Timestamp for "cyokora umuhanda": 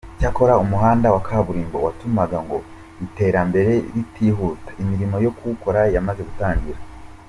0.19-1.07